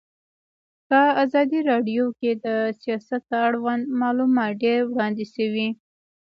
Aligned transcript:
په 0.87 1.01
ازادي 1.23 1.59
راډیو 1.71 2.03
کې 2.19 2.31
د 2.45 2.47
سیاست 2.81 3.25
اړوند 3.47 3.83
معلومات 4.01 4.51
ډېر 4.63 4.79
وړاندې 4.91 5.25
شوي. 5.35 5.67